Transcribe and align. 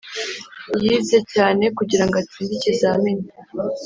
yize 0.83 1.17
cyane 1.33 1.63
kugirango 1.77 2.15
atsinde 2.21 2.53
ikizamini. 2.57 3.25